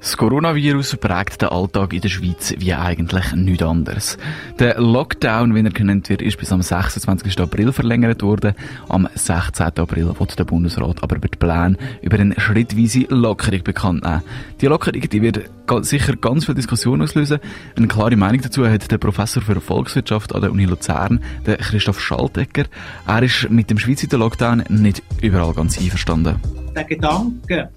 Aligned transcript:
Das 0.00 0.16
Coronavirus 0.16 0.96
prägt 0.96 1.42
den 1.42 1.50
Alltag 1.50 1.92
in 1.92 2.00
der 2.00 2.08
Schweiz 2.08 2.54
wie 2.56 2.72
eigentlich 2.72 3.34
nichts 3.34 3.62
anderes. 3.62 4.16
Der 4.58 4.80
Lockdown, 4.80 5.54
wie 5.54 5.60
er 5.60 5.70
genannt 5.70 6.08
wird, 6.08 6.22
ist 6.22 6.38
bis 6.38 6.50
am 6.52 6.62
26. 6.62 7.38
April 7.38 7.70
verlängert 7.70 8.22
worden. 8.22 8.54
Am 8.88 9.06
16. 9.14 9.66
April 9.66 10.18
wird 10.18 10.38
der 10.38 10.44
Bundesrat 10.44 11.02
aber 11.02 11.16
über 11.16 11.28
die 11.28 11.36
Pläne 11.36 11.76
über 12.00 12.18
eine 12.18 12.34
schrittweise 12.40 13.00
Lockerung 13.10 13.62
bekannt 13.62 14.02
nehmen. 14.02 14.22
Die 14.62 14.66
Lockerung 14.66 15.02
die 15.02 15.20
wird 15.20 15.50
sicher 15.82 16.16
ganz 16.16 16.46
viel 16.46 16.54
Diskussion 16.54 17.02
auslösen. 17.02 17.38
Eine 17.76 17.86
klare 17.86 18.16
Meinung 18.16 18.40
dazu 18.40 18.66
hat 18.66 18.90
der 18.90 18.98
Professor 18.98 19.42
für 19.42 19.60
Volkswirtschaft 19.60 20.34
an 20.34 20.40
der 20.40 20.50
Uni 20.50 20.64
Luzern, 20.64 21.22
der 21.44 21.58
Christoph 21.58 22.00
Schaltegger. 22.00 22.64
Er 23.06 23.22
ist 23.22 23.50
mit 23.50 23.68
dem 23.68 23.78
Schweizer 23.78 24.16
Lockdown 24.16 24.64
nicht 24.70 25.02
überall 25.20 25.52
ganz 25.52 25.78
einverstanden. 25.78 26.36
Der 26.74 26.84
Gedanke, 26.84 27.68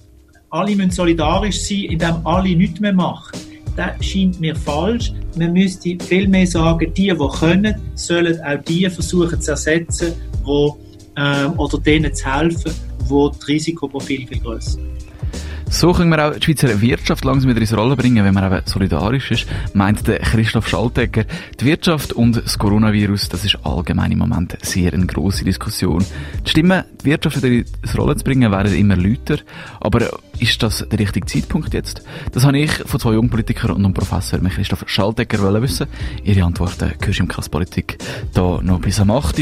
alle 0.54 0.76
müssen 0.76 0.92
solidarisch 0.92 1.62
sein, 1.62 1.86
indem 1.90 2.26
alle 2.26 2.56
nichts 2.56 2.80
mehr 2.80 2.94
machen. 2.94 3.40
Das 3.76 4.06
scheint 4.06 4.40
mir 4.40 4.56
falsch. 4.56 5.12
Man 5.36 5.52
müsste 5.54 5.98
viel 6.00 6.28
mehr 6.28 6.46
sagen, 6.46 6.94
die, 6.94 7.08
die 7.08 7.28
können, 7.40 7.76
sollen 7.96 8.40
auch 8.44 8.64
die 8.64 8.88
versuchen 8.88 9.42
zu 9.42 9.52
ersetzen, 9.52 10.14
wo, 10.44 10.78
ähm, 11.18 11.58
oder 11.58 11.80
denen 11.80 12.14
zu 12.14 12.32
helfen, 12.32 12.72
wo 13.08 13.30
das 13.30 13.48
Risikoprofil 13.48 14.28
viel 14.28 14.40
grösser 14.40 14.80
ist. 14.80 15.13
So 15.74 15.92
können 15.92 16.12
wir 16.12 16.24
auch 16.24 16.36
die 16.36 16.44
Schweizer 16.44 16.82
Wirtschaft 16.82 17.26
langsam 17.26 17.50
wieder 17.50 17.60
ins 17.60 17.76
Rollen 17.76 17.98
bringen, 17.98 18.24
wenn 18.24 18.34
man 18.36 18.46
eben 18.46 18.62
solidarisch 18.66 19.32
ist, 19.32 19.48
meint 19.74 20.08
der 20.08 20.20
Christoph 20.20 20.70
Schaltegger. 20.70 21.26
Die 21.60 21.66
Wirtschaft 21.66 22.14
und 22.14 22.36
das 22.38 22.60
Coronavirus, 22.60 23.30
das 23.30 23.44
ist 23.44 23.58
allgemein 23.64 24.12
im 24.12 24.20
Moment 24.20 24.56
sehr 24.62 24.94
eine 24.94 25.08
grosse 25.08 25.44
Diskussion. 25.44 26.06
Die 26.46 26.50
Stimmen, 26.52 26.84
die 27.02 27.06
Wirtschaft 27.06 27.38
wieder 27.38 27.48
ins 27.48 27.98
Rollen 27.98 28.16
zu 28.16 28.24
bringen, 28.24 28.52
werden 28.52 28.72
immer 28.76 28.96
lauter. 28.96 29.40
Aber 29.82 30.08
ist 30.38 30.62
das 30.62 30.88
der 30.88 31.00
richtige 31.00 31.26
Zeitpunkt 31.26 31.74
jetzt? 31.74 32.04
Das 32.32 32.46
habe 32.46 32.60
ich 32.60 32.72
von 32.72 33.00
zwei 33.00 33.14
Jungpolitikern 33.14 33.72
und 33.72 33.84
einem 33.84 33.96
Professor, 33.96 34.40
Christoph 34.40 34.84
Schaltegger, 34.86 35.60
wissen. 35.60 35.88
Ihre 36.24 36.46
Antworten 36.46 36.94
hörst 37.04 37.18
du 37.20 37.24
im 37.24 37.28
Kasspolitik 37.28 37.98
da 38.32 38.60
noch 38.62 38.80
bis 38.80 39.00
am 39.00 39.10
8. 39.10 39.42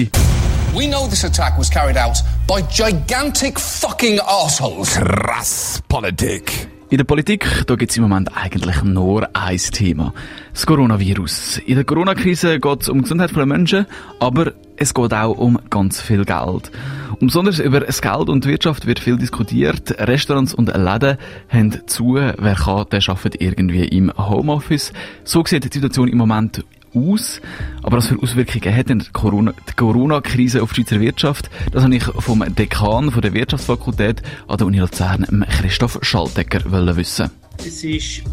We 0.74 0.88
know 0.88 1.06
this 1.06 1.26
attack 1.26 1.58
was 1.58 1.70
carried 1.70 1.98
out 1.98 2.18
by 2.48 2.62
gigantic 2.62 3.60
fucking 3.60 4.20
assholes. 4.22 4.96
Krass 4.96 5.82
Politik. 5.90 6.70
In 6.90 6.98
der 6.98 7.04
Politik, 7.04 7.46
da 7.68 7.76
gibt 7.76 7.92
es 7.92 7.98
im 7.98 8.04
Moment 8.04 8.30
eigentlich 8.38 8.82
nur 8.82 9.28
ein 9.34 9.58
Thema. 9.58 10.14
Das 10.54 10.66
Coronavirus. 10.66 11.58
In 11.66 11.76
der 11.76 11.84
Corona-Krise 11.84 12.62
geht 12.62 12.82
es 12.84 12.88
um 12.88 13.00
die 13.00 13.04
Gesundheit 13.04 13.36
der 13.36 13.46
Menschen, 13.46 13.86
aber 14.22 14.54
es 14.78 14.94
geht 14.94 15.14
auch 15.14 15.38
um 15.38 15.60
ganz 15.70 16.00
viel 16.00 16.24
Geld. 16.24 16.72
Und 17.20 17.28
besonders 17.28 17.60
über 17.60 17.82
das 17.82 18.02
Geld 18.02 18.30
und 18.30 18.46
die 18.46 18.50
Wirtschaft 18.50 18.88
wird 18.88 19.00
viel 19.00 19.18
diskutiert. 19.18 20.00
Restaurants 20.00 20.54
und 20.54 20.68
Läden 20.68 21.18
haben 21.50 21.88
zu. 21.88 22.16
Wer 22.16 22.56
kann, 22.56 22.86
der 22.90 23.02
arbeitet 23.08 23.42
irgendwie 23.42 23.90
im 23.90 24.10
Homeoffice. 24.18 24.94
So 25.26 25.44
sieht 25.46 25.66
die 25.66 25.80
Situation 25.80 26.08
im 26.08 26.18
Moment 26.18 26.64
aus. 26.94 27.42
Aber 27.84 27.98
was 27.98 28.08
für 28.08 28.22
Auswirkungen 28.22 28.76
hat 28.76 28.90
denn 28.90 29.00
die 29.00 29.12
Corona-Krise 29.12 29.76
Corona 29.76 30.22
auf 30.64 30.74
die 30.74 30.82
Schweizer 30.82 31.00
Wirtschaft? 31.00 31.50
Das 31.72 31.84
habe 31.84 31.96
ich 31.96 32.04
vom 32.04 32.44
Dekan 32.56 33.12
von 33.12 33.22
der 33.22 33.34
Wirtschaftsfakultät 33.34 34.22
an 34.48 34.58
der 34.58 34.68
Uni 34.68 34.80
Luzern, 34.80 35.46
Christoph 35.50 36.00
Schaltegger, 36.02 36.62
wissen. 36.96 37.30
Es 37.58 37.84
ist 37.84 38.24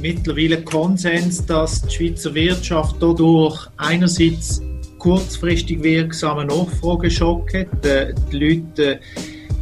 mittlerweile 0.00 0.62
Konsens, 0.62 1.44
dass 1.46 1.82
die 1.82 1.94
Schweizer 1.94 2.34
Wirtschaft 2.34 2.96
dadurch 3.00 3.68
einerseits 3.76 4.60
kurzfristig 4.98 5.82
wirksamen 5.82 6.46
Nachfrageschock 6.46 7.52
hat. 7.54 7.84
Äh, 7.84 8.14
die 8.30 8.38
Leute 8.38 9.00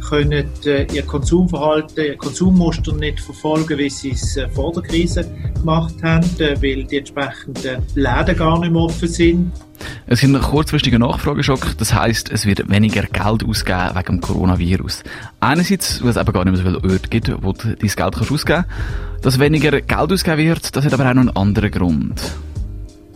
können 0.07 0.49
äh, 0.65 0.87
ihr 0.93 1.03
Konsumverhalten, 1.03 2.05
ihr 2.05 2.17
Konsummuster 2.17 2.93
nicht 2.93 3.19
verfolgen, 3.19 3.77
wie 3.77 3.89
sie 3.89 4.11
es 4.11 4.37
äh, 4.37 4.49
vor 4.49 4.73
der 4.73 4.83
Krise 4.83 5.25
gemacht 5.55 5.95
haben, 6.03 6.27
äh, 6.39 6.55
weil 6.61 6.83
die 6.83 6.97
entsprechenden 6.97 7.83
Läden 7.95 8.35
gar 8.35 8.59
nicht 8.59 8.71
mehr 8.71 8.81
offen 8.81 9.07
sind. 9.07 9.51
Es 10.07 10.21
ist 10.21 10.29
ein 10.29 10.39
kurzfristiger 10.39 10.99
Nachfrageschock, 10.99 11.77
das 11.77 11.93
heisst, 11.93 12.31
es 12.31 12.45
wird 12.45 12.69
weniger 12.69 13.03
Geld 13.03 13.43
ausgeben 13.43 13.89
wegen 13.95 14.05
dem 14.05 14.21
Coronavirus. 14.21 15.03
Einerseits, 15.39 16.03
weil 16.03 16.09
es 16.09 16.17
eben 16.17 16.33
gar 16.33 16.45
nicht 16.45 16.53
mehr 16.53 16.73
so 16.73 16.79
viele 16.79 16.93
Orte 16.93 17.09
gibt, 17.09 17.43
wo 17.43 17.53
du 17.53 17.69
dein 17.69 17.77
Geld 17.77 17.95
kannst 17.97 18.31
ausgeben 18.31 18.65
kannst. 18.67 19.25
Dass 19.25 19.39
weniger 19.39 19.71
Geld 19.71 20.11
ausgegeben 20.11 20.49
wird, 20.49 20.75
das 20.75 20.85
hat 20.85 20.93
aber 20.93 21.09
auch 21.09 21.13
noch 21.13 21.21
einen 21.21 21.35
anderen 21.35 21.71
Grund. 21.71 22.21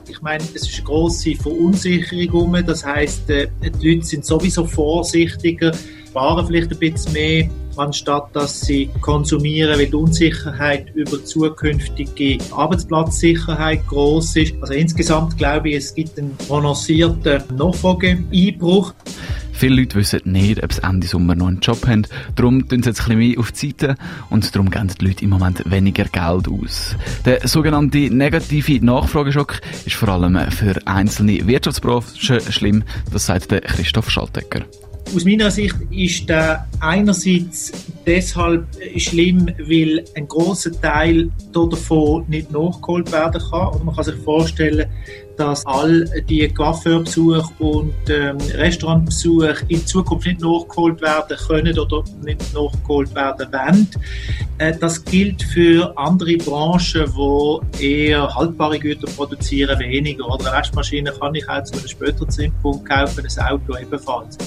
Ich 0.08 0.22
meine, 0.22 0.44
es 0.44 0.68
ist 0.68 0.76
eine 0.76 0.84
grosse 0.84 1.36
Verunsicherung. 1.36 2.56
Das 2.66 2.86
heisst, 2.86 3.28
die 3.28 3.48
Leute 3.82 4.06
sind 4.06 4.26
sowieso 4.26 4.66
vorsichtiger, 4.66 5.72
sparen 6.16 6.48
vielleicht 6.48 6.72
ein 6.72 6.80
bisschen 6.80 7.12
mehr, 7.12 7.50
anstatt 7.76 8.34
dass 8.34 8.62
sie 8.62 8.90
konsumieren, 9.02 9.78
weil 9.78 9.88
die 9.88 9.96
Unsicherheit 9.96 10.90
über 10.96 11.22
zukünftige 11.22 12.38
Arbeitsplatzsicherheit 12.54 13.86
groß 13.88 14.38
ist. 14.38 14.54
Also 14.62 14.76
insgesamt 14.76 15.38
glaube 15.38 15.72
ich, 15.72 15.76
es 15.76 15.94
gibt 15.94 16.18
einen 16.18 16.34
prononcierten 16.38 17.44
Nachfrageeinbruch. 17.58 18.94
Viele 19.52 19.82
Leute 19.82 19.96
wissen 19.96 20.22
nicht, 20.24 20.64
ob 20.64 20.72
sie 20.72 20.84
Ende 20.84 21.06
Sommer 21.06 21.36
noch 21.36 21.48
einen 21.48 21.60
Job 21.60 21.86
haben. 21.86 22.08
Darum 22.38 22.66
tun 22.66 22.82
sie 22.82 22.92
jetzt 22.92 23.02
ein 23.02 23.18
bisschen 23.18 23.20
mehr 23.20 23.40
auf 23.40 23.52
die 23.52 23.68
Seite 23.68 23.96
und 24.30 24.56
darum 24.56 24.72
geben 24.72 24.88
die 24.88 25.06
Leute 25.06 25.24
im 25.26 25.32
Moment 25.32 25.70
weniger 25.70 26.06
Geld 26.06 26.48
aus. 26.48 26.96
Der 27.26 27.46
sogenannte 27.46 27.98
negative 27.98 28.86
Nachfrageschock 28.86 29.60
ist 29.86 29.96
vor 29.96 30.08
allem 30.08 30.40
für 30.52 30.76
einzelne 30.88 31.46
Wirtschaftsbranchen 31.46 32.40
schlimm. 32.40 32.84
Das 33.12 33.26
sagt 33.26 33.50
Christoph 33.50 34.10
Schaltegger. 34.10 34.62
Aus 35.14 35.24
meiner 35.24 35.52
Sicht 35.52 35.76
ist 35.92 36.28
der 36.28 36.68
einerseits 36.80 37.72
deshalb 38.06 38.66
schlimm, 38.98 39.48
weil 39.60 40.04
ein 40.16 40.28
großer 40.28 40.72
Teil 40.82 41.30
davon 41.54 42.26
nicht 42.28 42.52
nachgeholt 42.52 43.12
werden 43.12 43.42
kann. 43.50 43.68
Und 43.70 43.86
man 43.86 43.96
kann 43.96 44.04
sich 44.04 44.16
vorstellen, 44.16 44.86
dass 45.38 45.66
all 45.66 46.06
die 46.30 46.48
Coiffeurbesuche 46.48 47.50
und 47.60 47.94
ähm, 48.10 48.38
Restaurantbesuche 48.54 49.58
in 49.68 49.86
Zukunft 49.86 50.28
nicht 50.28 50.42
nachgeholt 50.42 51.02
werden 51.02 51.38
können 51.48 51.78
oder 51.78 52.04
nicht 52.24 52.54
nachgeholt 52.54 53.14
werden 53.14 53.52
wollen. 53.52 53.88
Äh, 54.58 54.78
das 54.78 55.04
gilt 55.04 55.44
für 55.44 55.98
andere 55.98 56.38
Branchen, 56.38 57.12
die 57.80 58.08
eher 58.08 58.34
haltbare 58.34 58.80
Güter 58.80 59.08
produzieren, 59.16 59.78
weniger. 59.80 60.26
Oder 60.26 60.48
eine 60.48 60.58
Waschmaschine 60.58 61.12
kann 61.12 61.36
ich 61.36 61.48
auch 61.50 61.64
zu 61.64 61.78
einem 61.78 61.88
späteren 61.88 62.30
Zeitpunkt 62.30 62.90
kaufen, 62.90 63.26
ein 63.26 63.46
Auto 63.46 63.78
ebenfalls. 63.78 64.38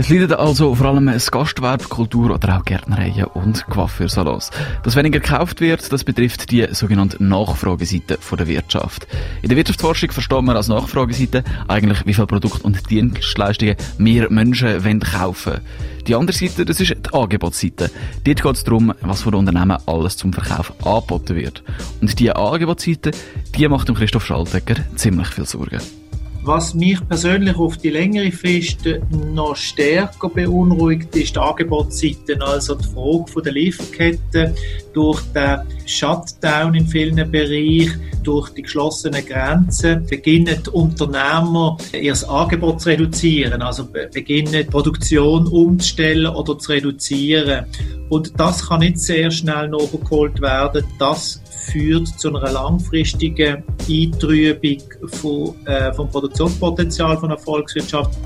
Es 0.00 0.08
leidet 0.08 0.32
also 0.32 0.76
vor 0.76 0.86
allem 0.86 1.06
das 1.06 1.28
Gastgewerbe, 1.28 1.82
Kultur 1.82 2.32
oder 2.32 2.56
auch 2.56 2.64
Gärtnereien 2.64 3.24
und 3.24 3.66
Coiffeursalons. 3.66 4.52
Dass 4.84 4.94
weniger 4.94 5.18
gekauft 5.18 5.60
wird, 5.60 5.92
das 5.92 6.04
betrifft 6.04 6.52
die 6.52 6.68
sogenannte 6.70 7.20
Nachfrageseite 7.22 8.16
der 8.38 8.46
Wirtschaft. 8.46 9.08
In 9.42 9.48
der 9.48 9.56
Wirtschaftsforschung 9.56 10.12
versteht 10.12 10.42
man 10.42 10.56
als 10.56 10.68
Nachfrageseite 10.68 11.42
eigentlich, 11.66 12.06
wie 12.06 12.14
viele 12.14 12.28
Produkte 12.28 12.62
und 12.62 12.88
Dienstleistungen 12.88 13.74
mehr 13.98 14.30
Menschen 14.30 14.84
wollen 14.84 15.00
kaufen 15.00 15.54
Die 16.06 16.14
andere 16.14 16.36
Seite, 16.36 16.64
das 16.64 16.80
ist 16.80 16.90
die 16.90 17.12
Angebotsseite. 17.12 17.90
Dort 18.24 18.42
geht 18.42 18.54
es 18.54 18.62
darum, 18.62 18.94
was 19.00 19.22
von 19.22 19.34
Unternehmen 19.34 19.78
alles 19.86 20.16
zum 20.16 20.32
Verkauf 20.32 20.72
angeboten 20.86 21.34
wird. 21.34 21.64
Und 22.00 22.16
diese 22.16 22.36
Angebotsseite, 22.36 23.10
die 23.56 23.66
macht 23.66 23.88
dem 23.88 23.96
Christoph 23.96 24.26
Schaltegger 24.26 24.76
ziemlich 24.94 25.26
viel 25.26 25.44
Sorgen. 25.44 25.80
Was 26.48 26.72
mich 26.72 27.06
persönlich 27.06 27.58
auf 27.58 27.76
die 27.76 27.90
längere 27.90 28.32
Frist 28.32 28.78
noch 29.34 29.54
stärker 29.54 30.30
beunruhigt, 30.30 31.14
ist 31.14 31.36
die 31.36 31.38
Angebotsseite, 31.38 32.40
also 32.40 32.74
die 32.74 32.86
Frage 32.86 33.42
der 33.42 33.52
Lieferkette 33.52 34.54
durch 34.98 35.22
den 35.32 35.60
Shutdown 35.86 36.74
in 36.74 36.84
vielen 36.84 37.30
Bereichen, 37.30 38.00
durch 38.24 38.50
die 38.50 38.62
geschlossenen 38.62 39.24
Grenzen, 39.24 40.04
beginnen 40.06 40.60
die 40.66 40.70
Unternehmer 40.70 41.78
ihr 41.92 42.16
Angebot 42.28 42.80
zu 42.80 42.88
reduzieren, 42.88 43.62
also 43.62 43.86
beginnen 43.86 44.52
die 44.52 44.64
Produktion 44.64 45.46
umzustellen 45.46 46.34
oder 46.34 46.58
zu 46.58 46.72
reduzieren. 46.72 47.66
Und 48.08 48.32
das 48.40 48.68
kann 48.68 48.80
nicht 48.80 48.98
sehr 48.98 49.30
schnell 49.30 49.68
nachgeholt 49.68 50.40
werden. 50.40 50.84
Das 50.98 51.40
führt 51.70 52.08
zu 52.18 52.34
einer 52.34 52.50
langfristigen 52.50 53.62
Eintrübung 53.88 54.82
von, 55.06 55.54
äh, 55.66 55.92
vom 55.92 56.10
Produktionspotenzial 56.10 57.18
von 57.18 57.28
der 57.28 57.38
Volkswirtschaft. 57.38 58.18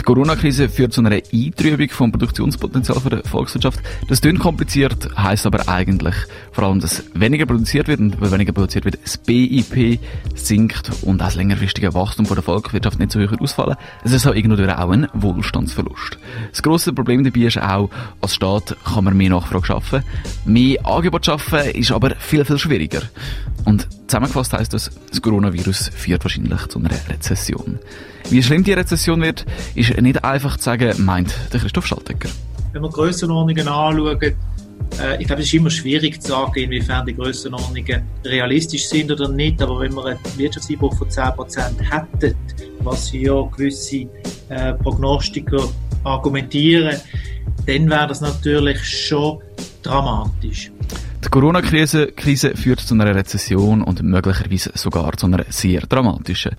Die 0.00 0.04
Corona-Krise 0.04 0.70
führt 0.70 0.94
zu 0.94 1.02
einer 1.02 1.20
Eintrübung 1.30 1.90
vom 1.90 2.10
Produktionspotenzial 2.10 2.98
der 3.10 3.22
Volkswirtschaft. 3.22 3.80
Das 4.08 4.22
klingt 4.22 4.38
kompliziert, 4.38 5.10
heisst 5.14 5.44
aber 5.44 5.68
eigentlich 5.68 6.14
vor 6.52 6.64
allem, 6.64 6.80
dass 6.80 7.04
weniger 7.12 7.44
produziert 7.44 7.86
wird 7.86 8.00
und 8.00 8.18
weil 8.18 8.32
weniger 8.32 8.52
produziert 8.52 8.86
wird, 8.86 8.98
das 9.04 9.18
BIP 9.18 10.00
sinkt 10.34 10.90
und 11.02 11.20
das 11.20 11.34
längerfristige 11.34 11.92
Wachstum 11.92 12.24
der 12.24 12.42
Volkswirtschaft 12.42 12.98
nicht 12.98 13.12
so 13.12 13.20
hoch 13.20 13.38
ausfallen. 13.40 13.76
Es 14.02 14.12
ist 14.12 14.26
auch 14.26 14.34
irgendwo 14.34 14.62
auch 14.72 14.90
ein 14.90 15.06
Wohlstandsverlust. 15.12 16.16
Das 16.50 16.62
grosse 16.62 16.94
Problem 16.94 17.22
dabei 17.22 17.40
ist 17.40 17.60
auch, 17.60 17.90
als 18.22 18.34
Staat 18.34 18.74
kann 18.82 19.04
man 19.04 19.14
mehr 19.18 19.28
Nachfrage 19.28 19.66
schaffen. 19.66 20.02
Mehr 20.46 20.78
Angebot 20.86 21.26
schaffen 21.26 21.60
ist 21.74 21.92
aber 21.92 22.16
viel, 22.16 22.46
viel 22.46 22.58
schwieriger. 22.58 23.02
Und 23.64 23.88
zusammengefasst 24.06 24.52
heisst 24.52 24.72
das, 24.72 24.90
das 25.10 25.22
Coronavirus 25.22 25.90
führt 25.94 26.24
wahrscheinlich 26.24 26.66
zu 26.68 26.78
einer 26.78 26.90
Rezession. 27.08 27.78
Wie 28.28 28.42
schlimm 28.42 28.64
die 28.64 28.72
Rezession 28.72 29.20
wird, 29.22 29.44
ist 29.74 30.00
nicht 30.00 30.24
einfach 30.24 30.56
zu 30.56 30.64
sagen, 30.64 31.04
meint 31.04 31.34
der 31.52 31.60
Christoph 31.60 31.86
Schaltegger. 31.86 32.28
Wenn 32.72 32.82
wir 32.82 32.90
Grössenordnungen 32.90 33.66
anschauen, 33.68 34.18
äh, 35.00 35.20
ich 35.20 35.26
glaube, 35.26 35.42
es 35.42 35.48
ist 35.48 35.54
immer 35.54 35.70
schwierig 35.70 36.20
zu 36.20 36.28
sagen, 36.28 36.60
inwiefern 36.60 37.06
die 37.06 37.14
Grössenordnungen 37.14 38.02
realistisch 38.24 38.86
sind 38.86 39.10
oder 39.10 39.28
nicht. 39.28 39.60
Aber 39.62 39.80
wenn 39.80 39.92
wir 39.94 40.04
einen 40.04 40.18
Wirtschaftseinbruch 40.36 40.96
von 40.96 41.08
10% 41.08 41.80
hätten, 41.80 42.36
was 42.80 43.12
ja 43.12 43.40
gewisse 43.42 44.06
äh, 44.48 44.74
Prognostiker 44.74 45.68
argumentieren, 46.04 46.96
dann 47.66 47.90
wäre 47.90 48.06
das 48.06 48.20
natürlich 48.20 48.82
schon 48.84 49.40
dramatisch. 49.82 50.70
Die 51.24 51.28
Corona-Krise 51.28 52.12
Krise 52.12 52.56
führt 52.56 52.80
zu 52.80 52.94
einer 52.94 53.14
Rezession 53.14 53.82
und 53.82 54.02
möglicherweise 54.02 54.72
sogar 54.74 55.16
zu 55.16 55.26
einer 55.26 55.44
sehr 55.50 55.82
dramatischen. 55.82 56.56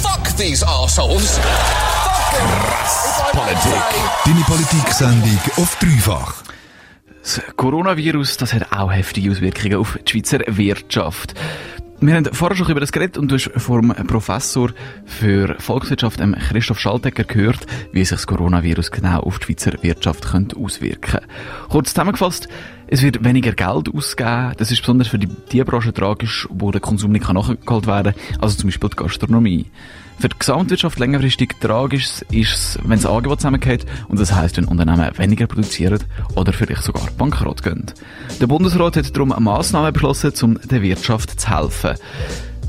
Fuck 0.00 0.36
these 0.36 0.66
assholes! 0.66 1.40
Politik. 3.32 3.82
Deine 4.24 4.40
Politik-Sendung 4.40 5.38
auf 5.56 5.76
dreifach. 5.80 6.34
Das 7.22 7.42
Coronavirus, 7.56 8.36
das 8.36 8.54
hat 8.54 8.72
auch 8.72 8.92
heftige 8.92 9.30
Auswirkungen 9.30 9.74
auf 9.74 9.98
die 10.06 10.10
Schweizer 10.10 10.40
Wirtschaft. 10.46 11.34
Wir 12.00 12.14
haben 12.14 12.26
vorher 12.32 12.56
schon 12.56 12.70
über 12.70 12.78
das 12.78 12.92
geredet 12.92 13.18
und 13.18 13.28
du 13.28 13.34
hast 13.34 13.50
vom 13.56 13.88
Professor 14.06 14.70
für 15.04 15.56
Volkswirtschaft, 15.58 16.20
Christoph 16.48 16.78
Schaltegger, 16.78 17.24
gehört, 17.24 17.66
wie 17.92 18.04
sich 18.04 18.10
das 18.10 18.26
Coronavirus 18.28 18.92
genau 18.92 19.20
auf 19.20 19.40
die 19.40 19.46
Schweizer 19.46 19.82
Wirtschaft 19.82 20.24
könnte 20.28 20.56
auswirken 20.56 21.20
Kurz 21.68 21.90
zusammengefasst, 21.90 22.48
es 22.88 23.02
wird 23.02 23.22
weniger 23.24 23.52
Geld 23.52 23.94
ausgegeben. 23.94 24.54
Das 24.56 24.70
ist 24.70 24.80
besonders 24.80 25.08
für 25.08 25.18
die, 25.18 25.28
die 25.52 25.62
Branche 25.62 25.92
tragisch, 25.92 26.48
wo 26.50 26.70
der 26.70 26.80
Konsum 26.80 27.12
nicht 27.12 27.30
nachgeholt 27.30 27.86
werden 27.86 28.14
kann, 28.14 28.40
also 28.40 28.56
zum 28.56 28.68
Beispiel 28.68 28.90
die 28.90 28.96
Gastronomie. 28.96 29.66
Für 30.18 30.28
die 30.28 30.38
Gesamtwirtschaft 30.38 30.98
längerfristig 30.98 31.54
tragisch 31.60 32.22
ist 32.32 32.52
es, 32.52 32.78
wenn 32.82 32.98
das 32.98 33.06
Angebot 33.06 33.40
zusammengeht 33.40 33.86
und 34.08 34.18
das 34.18 34.34
heisst, 34.34 34.56
wenn 34.56 34.64
Unternehmen 34.64 35.16
weniger 35.16 35.46
produzieren 35.46 36.02
oder 36.34 36.52
vielleicht 36.52 36.82
sogar 36.82 37.06
bankrott 37.16 37.62
gehen. 37.62 37.86
Der 38.40 38.48
Bundesrat 38.48 38.96
hat 38.96 39.14
darum 39.14 39.32
Massnahmen 39.38 39.92
beschlossen, 39.92 40.32
um 40.42 40.58
der 40.68 40.82
Wirtschaft 40.82 41.38
zu 41.38 41.56
helfen. 41.56 41.94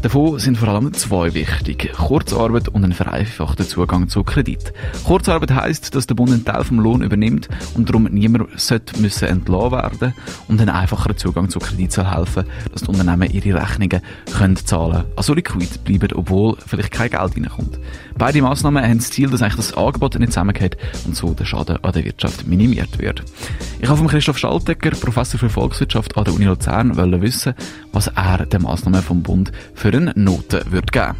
Davon 0.01 0.39
sind 0.39 0.57
vor 0.57 0.69
allem 0.69 0.93
zwei 0.93 1.33
wichtig. 1.33 1.91
Kurzarbeit 1.91 2.69
und 2.69 2.85
ein 2.85 2.93
vereinfachter 2.93 3.67
Zugang 3.67 4.07
zu 4.07 4.23
Kredit. 4.23 4.71
Kurzarbeit 5.03 5.51
heisst, 5.51 5.93
dass 5.93 6.07
der 6.07 6.15
Bund 6.15 6.31
einen 6.31 6.45
Teil 6.45 6.63
vom 6.63 6.79
Lohn 6.79 7.01
übernimmt 7.01 7.49
und 7.75 7.89
darum 7.89 8.05
niemand 8.05 8.47
sollte 8.57 8.97
müssen 9.01 9.27
entlassen 9.27 9.71
werden 9.73 10.13
und 10.47 10.61
ein 10.61 10.69
einfacherer 10.69 11.17
Zugang 11.17 11.49
zu 11.49 11.59
Kredit 11.59 11.91
soll 11.91 12.09
helfen, 12.09 12.45
dass 12.71 12.83
die 12.83 12.87
Unternehmen 12.87 13.29
ihre 13.29 13.61
Rechnungen 13.61 14.01
können 14.37 14.55
zahlen, 14.55 15.03
also 15.17 15.33
liquid 15.33 15.79
bleiben, 15.83 16.13
obwohl 16.15 16.55
vielleicht 16.65 16.91
kein 16.91 17.09
Geld 17.09 17.35
reinkommt. 17.35 17.77
Beide 18.17 18.41
Massnahmen 18.41 18.81
haben 18.81 18.99
das 18.99 19.09
Ziel, 19.09 19.29
dass 19.29 19.41
eigentlich 19.41 19.55
das 19.57 19.73
Angebot 19.73 20.17
nicht 20.17 20.31
zusammengeht 20.31 20.77
und 21.05 21.15
so 21.17 21.33
der 21.33 21.43
Schaden 21.43 21.83
an 21.83 21.91
der 21.91 22.05
Wirtschaft 22.05 22.47
minimiert 22.47 22.99
wird. 22.99 23.23
Ich 23.81 23.89
habe 23.89 23.97
von 23.97 24.07
Christoph 24.07 24.37
Schaltegger, 24.37 24.91
Professor 24.91 25.37
für 25.37 25.49
Volkswirtschaft 25.49 26.15
an 26.17 26.23
der 26.23 26.33
Uni 26.33 26.45
Luzern, 26.45 26.95
wissen, 27.21 27.53
was 27.91 28.07
er 28.07 28.45
den 28.45 28.61
Massnahmen 28.63 29.01
vom 29.01 29.23
Bund 29.23 29.51
für 29.73 29.89
eine 29.89 30.13
Note 30.15 30.63
würde 30.69 30.91
geben. 30.91 31.15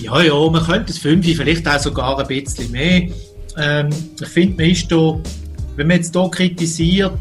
Ja, 0.00 0.22
ja, 0.22 0.50
man 0.50 0.62
könnte 0.64 0.92
es 0.92 0.98
fünf, 0.98 1.26
vielleicht 1.26 1.66
auch 1.66 1.78
sogar 1.78 2.18
ein 2.18 2.26
bisschen 2.26 2.70
mehr. 2.70 3.08
Ähm, 3.56 3.90
ich 4.20 4.28
finde, 4.28 4.62
man 4.62 4.70
ist 4.70 4.90
da, 4.90 5.18
wenn 5.76 5.88
man 5.88 5.96
jetzt 5.96 6.14
hier 6.14 6.30
kritisiert, 6.30 7.18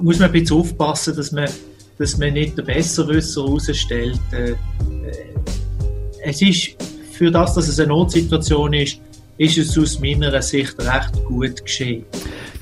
muss 0.00 0.18
man 0.18 0.28
ein 0.28 0.32
bisschen 0.32 0.58
aufpassen, 0.58 1.16
dass 1.16 1.32
man, 1.32 1.48
dass 1.98 2.18
man 2.18 2.34
nicht 2.34 2.58
den 2.58 2.66
Besserwisser 2.66 3.42
rausstellt. 3.42 4.20
Äh, 4.32 4.50
äh 4.50 4.56
es 6.24 6.40
ist 6.40 6.76
für 7.10 7.30
das, 7.30 7.54
dass 7.54 7.66
es 7.66 7.80
eine 7.80 7.88
Notsituation 7.88 8.72
ist, 8.74 9.00
ist 9.38 9.58
es 9.58 9.76
aus 9.76 9.98
meiner 9.98 10.40
Sicht 10.40 10.78
recht 10.78 11.24
gut 11.24 11.64
geschehen. 11.64 12.04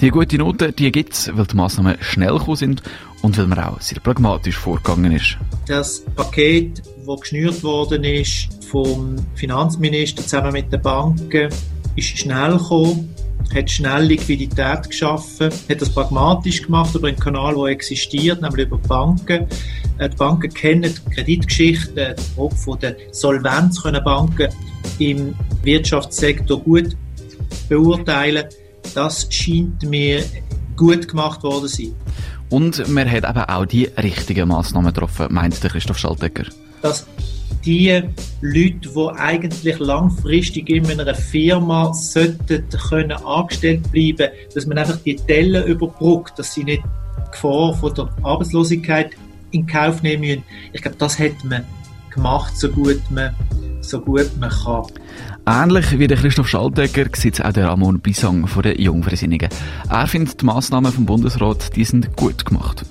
Die 0.00 0.08
gute 0.08 0.38
Note, 0.38 0.72
die 0.72 0.90
gibt 0.90 1.12
es, 1.12 1.30
weil 1.34 1.46
die 1.46 1.56
Massnahmen 1.56 1.96
schnell 2.00 2.32
gekommen 2.32 2.56
sind 2.56 2.82
und 3.22 3.37
weil 3.38 3.46
man 3.46 3.58
auch 3.58 3.81
sehr 3.81 4.00
pragmatisch 4.00 4.56
vorgegangen 4.56 5.12
ist. 5.12 5.37
Das 5.67 6.00
Paket, 6.17 6.82
das 7.06 7.20
geschnürt 7.20 7.62
worden 7.62 8.05
ist 8.05 8.49
vom 8.64 9.17
Finanzminister 9.34 10.22
zusammen 10.22 10.52
mit 10.52 10.72
den 10.72 10.81
Banken, 10.81 11.49
ist 11.96 12.19
schnell 12.19 12.52
gekommen, 12.52 13.14
hat 13.55 13.70
schnell 13.70 14.05
Liquidität 14.05 14.88
geschaffen, 14.88 15.50
hat 15.69 15.81
das 15.81 15.90
pragmatisch 15.90 16.62
gemacht 16.62 16.94
über 16.94 17.08
einen 17.08 17.19
Kanal, 17.19 17.55
der 17.55 17.64
existiert, 17.67 18.40
nämlich 18.40 18.67
über 18.67 18.78
die 18.78 18.88
Banken. 18.88 19.46
Äh, 19.99 20.08
die 20.08 20.16
Banken 20.16 20.52
kennen 20.55 20.94
die 20.94 21.14
Kreditgeschichte, 21.14 22.14
die 22.16 22.34
Frage 22.37 22.56
von 22.56 22.78
der 22.78 22.96
Solvenz 23.11 23.82
können 23.82 24.05
Banken 24.05 24.49
im 24.99 25.34
Wirtschaftssektor 25.62 26.61
gut 26.61 26.96
beurteilen. 27.69 28.44
Das 28.94 29.26
scheint 29.31 29.82
mir 29.82 30.23
gut 30.76 31.08
gemacht 31.08 31.43
worden 31.43 31.69
zu 31.69 31.82
sein. 31.82 31.94
Und 32.50 32.88
man 32.88 33.11
hat 33.11 33.29
eben 33.29 33.44
auch 33.44 33.64
die 33.64 33.85
richtigen 33.85 34.49
Massnahmen 34.49 34.93
getroffen, 34.93 35.29
meint 35.31 35.62
der 35.62 35.70
Christoph 35.70 35.99
Schaltegger. 35.99 36.44
Dass 36.82 37.06
die 37.64 38.02
Leute, 38.41 38.88
die 38.88 39.08
eigentlich 39.19 39.79
langfristig 39.79 40.69
in 40.69 41.00
einer 41.00 41.14
Firma 41.14 41.93
sollten 41.93 42.69
können 42.88 43.12
angestellt 43.12 43.91
bleiben, 43.93 44.31
dass 44.55 44.67
man 44.67 44.79
einfach 44.79 44.99
die 45.05 45.17
Delle 45.17 45.64
überbrückt, 45.64 46.38
dass 46.38 46.55
sie 46.55 46.64
nicht 46.64 46.82
die 46.82 47.31
Gefahr 47.31 47.75
von 47.75 47.94
der 47.94 48.08
Arbeitslosigkeit 48.23 49.11
in 49.52 49.67
Kauf 49.67 50.02
nehmen 50.02 50.23
müssen. 50.23 50.44
Ich 50.73 50.82
glaube, 50.82 50.97
das 50.99 51.19
hat 51.19 51.44
man 51.44 51.64
gemacht, 52.11 52.56
so 52.56 52.69
gut 52.69 53.00
man, 53.11 53.35
so 53.90 54.00
gut 54.00 54.31
man 54.38 54.50
kann. 54.50 54.84
Ähnlich 55.46 55.98
wie 55.98 56.06
der 56.06 56.16
Christoph 56.16 56.48
Schaltegger 56.48 57.06
sieht 57.14 57.44
auch 57.44 57.52
der 57.52 57.69
Ramon 57.69 57.98
Bisang 57.98 58.46
von 58.46 58.62
den 58.62 58.81
Jungfreisinnigen. 58.81 59.48
Er 59.88 60.06
findet 60.06 60.40
die 60.40 60.44
Massnahmen 60.44 60.92
vom 60.92 61.06
Bundesrat, 61.06 61.75
die 61.75 61.84
sind 61.84 62.16
gut 62.16 62.44
gemacht. 62.46 62.84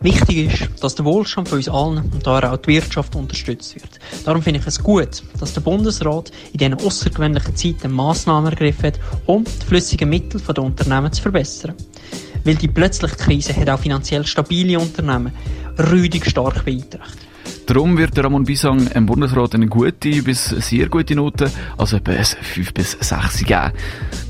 Wichtig 0.00 0.46
ist, 0.46 0.84
dass 0.84 0.94
der 0.94 1.04
Wohlstand 1.04 1.48
von 1.48 1.58
uns 1.58 1.68
allen 1.68 1.98
und 1.98 2.24
daher 2.24 2.52
auch 2.52 2.58
die 2.58 2.68
Wirtschaft 2.68 3.16
unterstützt 3.16 3.74
wird. 3.74 3.98
Darum 4.24 4.40
finde 4.40 4.60
ich 4.60 4.66
es 4.66 4.80
gut, 4.80 5.24
dass 5.40 5.54
der 5.54 5.60
Bundesrat 5.60 6.30
in 6.52 6.58
diesen 6.58 6.74
außergewöhnlichen 6.74 7.56
Zeiten 7.56 7.90
Massnahmen 7.90 8.52
ergriffen 8.52 8.86
hat, 8.86 9.00
um 9.26 9.42
die 9.42 9.66
flüssigen 9.66 10.08
Mittel 10.08 10.40
der 10.40 10.62
Unternehmen 10.62 11.12
zu 11.12 11.22
verbessern. 11.22 11.74
Weil 12.44 12.54
die 12.54 12.68
plötzliche 12.68 13.16
Krise 13.16 13.56
hat 13.56 13.68
auch 13.68 13.80
finanziell 13.80 14.24
stabile 14.24 14.78
Unternehmen 14.78 15.32
rüdig 15.76 16.26
stark 16.26 16.64
beeinträchtigt. 16.64 17.27
Darum 17.68 17.98
wird 17.98 18.16
der 18.16 18.24
Ramon 18.24 18.44
Bisang 18.44 18.86
im 18.94 19.04
Bundesrat 19.04 19.54
eine 19.54 19.66
gute 19.66 20.22
bis 20.22 20.46
sehr 20.46 20.88
gute 20.88 21.14
Note, 21.14 21.50
also 21.76 21.98
etwa 21.98 22.12
5 22.12 22.72
bis 22.72 22.92
6 22.92 23.44
geben. 23.44 23.72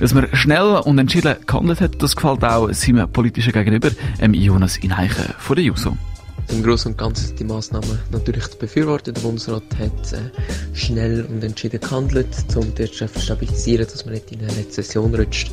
Dass 0.00 0.12
man 0.12 0.26
schnell 0.32 0.82
und 0.84 0.98
entschieden 0.98 1.36
gehandelt 1.46 1.80
hat, 1.80 2.02
das 2.02 2.16
gefällt 2.16 2.42
auch 2.42 2.68
seinem 2.72 3.08
politischen 3.08 3.52
Gegenüber, 3.52 3.90
ähm, 4.20 4.34
Jonas 4.34 4.78
Ineichen 4.78 5.32
von 5.38 5.54
der 5.54 5.66
JUSO. 5.66 5.96
Im 6.48 6.64
Großen 6.64 6.90
und 6.90 6.98
Ganzen 6.98 7.28
sind 7.28 7.38
die 7.38 7.44
Massnahmen 7.44 8.00
natürlich 8.10 8.48
zu 8.48 8.58
befürworten. 8.58 9.14
Der 9.14 9.20
Bundesrat 9.20 9.62
hat 9.78 10.12
äh, 10.14 10.76
schnell 10.76 11.24
und 11.26 11.44
entschieden 11.44 11.78
gehandelt, 11.78 12.26
um 12.56 12.74
die 12.74 12.78
Wirtschaft 12.78 13.14
zu 13.14 13.20
stabilisieren, 13.20 13.86
dass 13.86 14.04
man 14.04 14.14
nicht 14.14 14.32
in 14.32 14.40
eine 14.40 14.56
Rezession 14.56 15.14
rutscht 15.14 15.52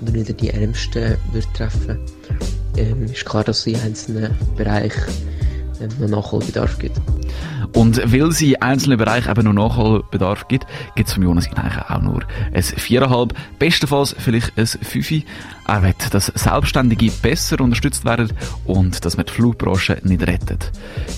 und 0.00 0.12
wieder 0.12 0.32
die 0.32 0.50
Ärmsten 0.50 1.16
wird 1.32 1.46
treffen. 1.54 1.96
Ähm, 2.76 3.04
ist 3.04 3.24
klar, 3.24 3.44
dass 3.44 3.68
in 3.68 3.76
einzelnen 3.76 4.36
Bereichen 4.56 5.12
noch 5.98 6.08
Nachholbedarf 6.08 6.78
gibt. 6.78 7.00
Und 7.72 8.00
weil 8.12 8.32
sie 8.32 8.54
in 8.54 8.62
einzelnen 8.62 8.98
Bereichen 8.98 9.30
eben 9.30 9.44
noch 9.44 9.68
Nachholbedarf 9.68 10.48
gibt, 10.48 10.66
gibt 10.96 11.08
es 11.08 11.14
von 11.14 11.22
Jonas 11.22 11.46
eigentlich 11.46 11.88
auch 11.88 12.02
nur 12.02 12.22
ein 12.52 12.62
4,5, 12.62 13.32
bestenfalls 13.58 14.14
vielleicht 14.18 14.58
ein 14.58 14.66
5. 14.66 15.22
Er 15.66 15.82
will, 15.84 15.94
dass 16.10 16.26
Selbstständige 16.26 17.12
besser 17.22 17.60
unterstützt 17.60 18.04
werden 18.04 18.32
und 18.64 19.04
dass 19.04 19.16
man 19.16 19.26
die 19.26 19.32
Flugbranche 19.32 19.98
nicht 20.02 20.26
rettet. 20.26 20.72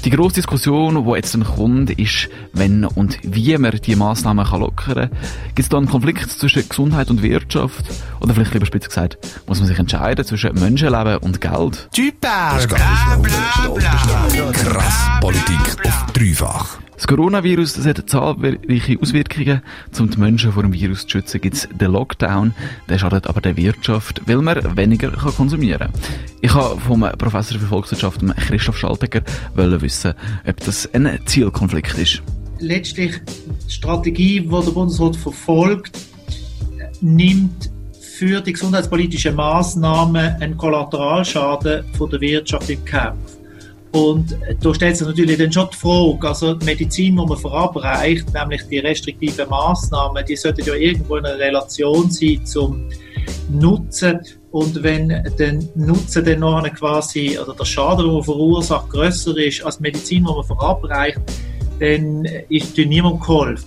Die 0.04 0.11
grosse 0.11 0.35
Diskussion, 0.35 1.07
die 1.07 1.11
jetzt 1.12 1.35
dann 1.35 1.45
kommt, 1.45 1.90
ist, 1.99 2.28
wenn 2.52 2.85
und 2.85 3.19
wie 3.23 3.57
man 3.57 3.71
die 3.71 3.97
Massnahmen 3.97 4.45
lockern 4.45 5.09
kann. 5.09 5.11
Gibt 5.54 5.61
es 5.61 5.69
da 5.71 5.78
einen 5.78 5.88
Konflikt 5.88 6.31
zwischen 6.31 6.69
Gesundheit 6.69 7.09
und 7.09 7.23
Wirtschaft? 7.23 7.87
Oder 8.21 8.35
vielleicht 8.35 8.52
lieber 8.52 8.66
spitz 8.66 8.88
gesagt, 8.88 9.16
muss 9.47 9.59
man 9.59 9.69
sich 9.69 9.78
entscheiden 9.78 10.25
zwischen 10.25 10.52
Menschenleben 10.54 11.16
und 11.19 11.40
Geld? 11.40 11.88
Typer! 11.92 12.59
Bla, 12.69 13.16
bla, 13.16 13.69
bla, 13.73 14.51
Krass 14.52 15.09
Politik 15.21 15.87
auf 15.87 16.12
dreifach. 16.12 16.78
Das 16.94 17.06
Coronavirus 17.06 17.75
das 17.75 17.87
hat 17.87 18.09
zahlreiche 18.09 18.99
Auswirkungen. 19.00 19.62
Um 19.99 20.11
die 20.11 20.18
Menschen 20.18 20.52
vor 20.52 20.62
dem 20.62 20.73
Virus 20.73 21.02
zu 21.02 21.11
schützen, 21.11 21.40
gibt 21.40 21.56
es 21.56 21.68
den 21.68 21.90
Lockdown. 21.90 22.54
Der 22.88 22.99
schadet 22.99 23.26
aber 23.26 23.40
der 23.40 23.56
Wirtschaft, 23.56 24.23
weil 24.26 24.38
man 24.38 24.76
weniger 24.76 25.11
kann 25.11 25.35
konsumieren 25.35 25.90
kann. 25.90 26.00
Ich 26.42 26.54
habe 26.54 26.80
vom 26.80 27.00
Professor 27.18 27.59
für 27.59 27.66
Volkswirtschaft, 27.66 28.21
Christoph 28.37 28.78
Schaltegger, 28.78 29.23
wissen, 29.54 30.14
ob 30.47 30.61
das 30.61 30.88
ein 30.92 31.18
Zielkonflikt 31.26 31.99
ist. 31.99 32.23
Letztlich 32.59 33.21
die 33.66 33.73
Strategie, 33.73 34.40
die 34.40 34.49
der 34.49 34.71
Bundesrat 34.71 35.16
verfolgt, 35.16 35.99
nimmt 37.00 37.71
für 38.00 38.40
die 38.40 38.52
gesundheitspolitischen 38.52 39.35
Maßnahmen 39.35 40.37
einen 40.40 40.56
Kollateralschaden 40.56 41.85
von 41.97 42.11
der 42.11 42.21
Wirtschaft 42.21 42.71
im 42.71 42.85
Kauf. 42.85 43.16
Und 43.92 44.38
da 44.61 44.75
stellt 44.75 44.96
sich 44.96 45.06
natürlich 45.06 45.37
dann 45.37 45.52
schon 45.52 45.68
die 45.70 45.76
Frage, 45.76 46.28
also 46.28 46.54
die 46.54 46.64
Medizin, 46.64 47.16
die 47.16 47.26
man 47.26 47.37
verabreicht, 47.37 48.32
nämlich 48.32 48.62
die 48.68 48.78
restriktiven 48.78 49.49
Maßnahmen, 49.50 50.25
die 50.25 50.37
sollten 50.37 50.64
ja 50.64 50.75
irgendwo 50.75 51.16
in 51.16 51.26
einer 51.26 51.38
Relation 51.38 52.11
sein 52.11 52.44
zum 52.46 52.88
Nutzen. 53.50 54.20
Und 54.50 54.82
wenn 54.82 55.08
der 55.08 55.58
Nutzen 55.75 56.25
dann 56.25 56.40
noch 56.40 56.64
quasi, 56.75 57.38
oder 57.38 57.54
der 57.54 57.64
Schaden, 57.64 58.06
den 58.06 58.14
man 58.14 58.22
verursacht, 58.22 58.88
grösser 58.88 59.37
ist 59.37 59.62
als 59.62 59.76
die 59.76 59.82
Medizin, 59.82 60.25
die 60.25 60.32
man 60.32 60.44
verabreicht, 60.44 61.20
dann 61.78 62.25
ist 62.49 62.76
niemand 62.78 63.20
geholfen. 63.20 63.66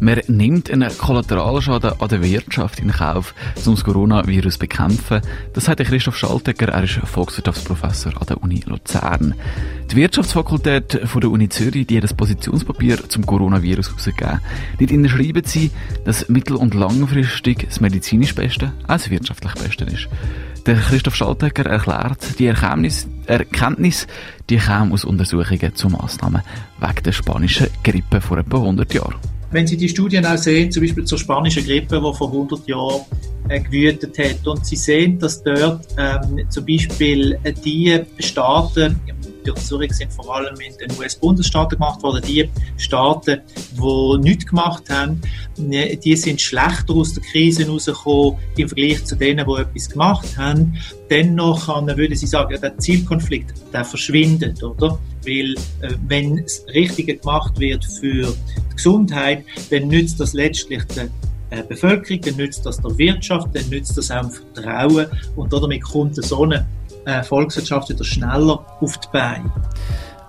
Man 0.00 0.20
nimmt 0.28 0.70
einen 0.70 0.96
Kollateralschaden 0.96 2.00
an 2.00 2.08
der 2.08 2.22
Wirtschaft 2.22 2.80
in 2.80 2.90
Kauf, 2.90 3.34
um 3.64 3.74
das 3.74 3.84
Coronavirus 3.84 4.54
zu 4.54 4.58
bekämpfen. 4.58 5.20
Das 5.52 5.64
sagt 5.64 5.84
Christoph 5.84 6.16
Schaltegger, 6.16 6.68
er 6.68 6.84
ist 6.84 6.94
Volkswirtschaftsprofessor 7.04 8.12
an 8.20 8.26
der 8.28 8.42
Uni 8.42 8.62
Luzern. 8.66 9.34
Die 9.90 9.96
Wirtschaftsfakultät 9.96 11.00
von 11.04 11.20
der 11.20 11.30
Uni 11.30 11.48
Zürich 11.48 11.86
die 11.86 11.96
hat 11.96 12.10
ein 12.10 12.16
Positionspapier 12.16 13.08
zum 13.08 13.26
Coronavirus 13.26 13.88
herausgegeben. 13.88 14.40
Dort 14.78 15.10
schreiben 15.10 15.42
sie, 15.44 15.70
dass 16.04 16.28
mittel- 16.28 16.56
und 16.56 16.74
langfristig 16.74 17.66
das 17.68 17.80
medizinisch 17.80 18.34
Beste 18.34 18.72
auch 18.84 18.88
das 18.88 19.10
wirtschaftlich 19.10 19.54
Beste 19.54 19.84
ist. 19.84 20.08
Der 20.66 20.76
Christoph 20.76 21.14
Schaltegger 21.14 21.66
erklärt, 21.66 22.38
die 22.38 22.46
Erkenntnis, 22.46 23.06
Erkenntnis 23.26 24.06
die 24.48 24.56
kam 24.56 24.92
aus 24.92 25.04
Untersuchungen 25.04 25.74
zu 25.74 25.88
Massnahmen 25.88 26.42
wegen 26.80 27.02
der 27.04 27.12
spanischen 27.12 27.66
Grippe 27.82 28.20
vor 28.20 28.38
etwa 28.38 28.58
100 28.58 28.94
Jahren. 28.94 29.33
Wenn 29.54 29.68
Sie 29.68 29.76
die 29.76 29.88
Studien 29.88 30.26
auch 30.26 30.36
sehen, 30.36 30.68
zum 30.72 30.82
Beispiel 30.82 31.04
zur 31.04 31.16
spanischen 31.16 31.64
Grippe, 31.64 32.02
die 32.04 32.16
vor 32.16 32.26
100 32.26 32.66
Jahren 32.66 33.02
äh, 33.48 33.60
gewütet 33.60 34.18
hat, 34.18 34.44
und 34.48 34.66
Sie 34.66 34.74
sehen, 34.74 35.16
dass 35.20 35.44
dort 35.44 35.86
ähm, 35.96 36.44
zum 36.50 36.66
Beispiel 36.66 37.38
äh, 37.44 37.52
die 37.52 38.00
Staaten, 38.18 38.98
die 39.44 39.50
Untersuchungen 39.50 39.92
sind 39.92 40.12
vor 40.12 40.34
allem 40.34 40.54
in 40.60 40.76
den 40.78 40.96
US-Bundesstaaten 40.98 41.78
gemacht 41.78 42.02
worden, 42.02 42.22
die 42.26 42.48
Staaten, 42.76 43.40
die 43.72 44.18
nichts 44.20 44.46
gemacht 44.46 44.84
haben, 44.90 45.20
äh, 45.70 45.96
die 45.96 46.16
sind 46.16 46.40
schlechter 46.40 46.94
aus 46.94 47.14
der 47.14 47.22
Krise 47.22 47.68
rausgekommen 47.68 48.38
im 48.56 48.68
Vergleich 48.68 49.04
zu 49.04 49.16
denen, 49.16 49.46
die 49.46 49.60
etwas 49.60 49.88
gemacht 49.90 50.36
haben. 50.36 50.76
Dennoch 51.10 51.66
kann, 51.66 51.86
würde 51.86 52.14
ich 52.14 52.20
sagen, 52.20 52.58
der 52.60 52.78
Zielkonflikt, 52.78 53.54
der 53.72 53.84
verschwindet, 53.84 54.62
oder? 54.62 54.98
Weil, 55.26 55.54
äh, 55.80 55.94
wenn 56.08 56.36
das 56.42 56.64
Richtige 56.72 57.16
gemacht 57.16 57.58
wird 57.58 57.84
für 57.84 58.34
die 58.34 58.74
Gesundheit, 58.76 59.44
dann 59.70 59.88
nützt 59.88 60.20
das 60.20 60.32
letztlich 60.32 60.84
der 60.96 61.08
äh, 61.50 61.62
Bevölkerung, 61.62 62.20
dann 62.22 62.36
nützt 62.36 62.66
das 62.66 62.78
der 62.78 62.96
Wirtschaft, 62.98 63.48
dann 63.54 63.68
nützt 63.68 63.96
das 63.96 64.10
auch 64.10 64.22
dem 64.22 64.30
Vertrauen 64.30 65.06
und 65.36 65.52
damit 65.52 65.82
kommt 65.82 66.16
so 66.16 66.42
eine 66.42 66.66
Volkswirtschaft 67.24 67.90
wieder 67.90 68.04
schneller 68.04 68.64
auf 68.80 68.98
die 68.98 69.08
Beine. 69.12 69.52